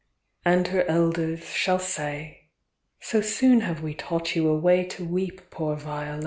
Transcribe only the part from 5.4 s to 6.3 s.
poor Viola!